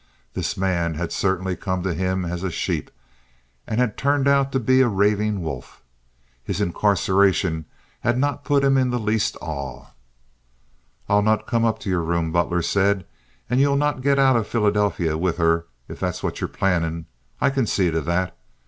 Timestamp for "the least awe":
8.89-9.89